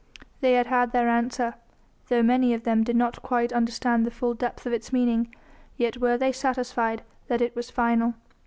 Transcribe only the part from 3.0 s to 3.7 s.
quite